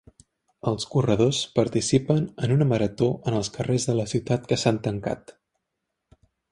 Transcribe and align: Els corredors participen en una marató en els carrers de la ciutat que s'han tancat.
Els 0.69 0.87
corredors 0.93 1.41
participen 1.59 2.25
en 2.47 2.55
una 2.57 2.69
marató 2.73 3.11
en 3.33 3.39
els 3.41 3.55
carrers 3.59 3.89
de 3.91 3.99
la 4.01 4.11
ciutat 4.17 4.53
que 4.53 4.63
s'han 4.65 4.85
tancat. 4.89 5.41